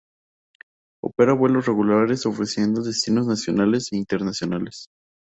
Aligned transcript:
Opera 1.03 1.33
vuelos 1.33 1.67
regulares 1.67 2.25
ofreciendo 2.25 2.81
destinos 2.81 3.27
nacionales 3.27 3.93
e 3.93 3.97
internacionales. 3.97 4.87